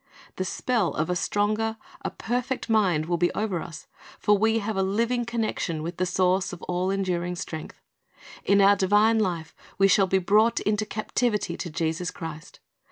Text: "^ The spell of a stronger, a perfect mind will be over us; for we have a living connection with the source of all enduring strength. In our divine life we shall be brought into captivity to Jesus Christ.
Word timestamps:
"^ 0.33 0.35
The 0.37 0.45
spell 0.45 0.95
of 0.95 1.11
a 1.11 1.15
stronger, 1.15 1.77
a 2.01 2.09
perfect 2.09 2.69
mind 2.71 3.05
will 3.05 3.17
be 3.19 3.31
over 3.33 3.61
us; 3.61 3.85
for 4.17 4.35
we 4.35 4.57
have 4.57 4.75
a 4.75 4.81
living 4.81 5.25
connection 5.25 5.83
with 5.83 5.97
the 5.97 6.07
source 6.07 6.51
of 6.51 6.63
all 6.63 6.89
enduring 6.89 7.35
strength. 7.35 7.79
In 8.43 8.61
our 8.61 8.75
divine 8.75 9.19
life 9.19 9.53
we 9.77 9.87
shall 9.87 10.07
be 10.07 10.17
brought 10.17 10.59
into 10.61 10.87
captivity 10.87 11.55
to 11.55 11.69
Jesus 11.69 12.09
Christ. 12.09 12.59